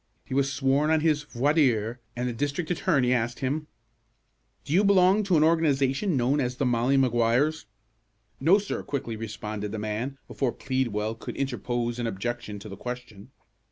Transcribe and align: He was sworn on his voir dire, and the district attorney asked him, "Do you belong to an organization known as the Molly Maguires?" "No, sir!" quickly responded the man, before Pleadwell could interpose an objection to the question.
He 0.25 0.33
was 0.33 0.51
sworn 0.51 0.89
on 0.89 1.01
his 1.01 1.21
voir 1.25 1.53
dire, 1.53 1.99
and 2.15 2.27
the 2.27 2.33
district 2.33 2.71
attorney 2.71 3.13
asked 3.13 3.37
him, 3.41 3.67
"Do 4.65 4.73
you 4.73 4.83
belong 4.83 5.21
to 5.25 5.37
an 5.37 5.43
organization 5.43 6.17
known 6.17 6.39
as 6.41 6.55
the 6.55 6.65
Molly 6.65 6.97
Maguires?" 6.97 7.67
"No, 8.39 8.57
sir!" 8.57 8.81
quickly 8.81 9.15
responded 9.15 9.71
the 9.71 9.77
man, 9.77 10.17
before 10.27 10.53
Pleadwell 10.53 11.13
could 11.13 11.35
interpose 11.37 11.99
an 11.99 12.07
objection 12.07 12.57
to 12.57 12.67
the 12.67 12.75
question. 12.77 13.29